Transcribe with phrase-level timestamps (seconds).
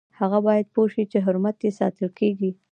[0.19, 2.51] هغه باید پوه شي چې حرمت یې ساتل کیږي.